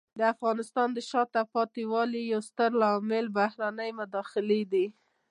[0.19, 4.85] د افغانستان د شاته پاتې والي یو ستر عامل بهرنۍ مداخلې دي.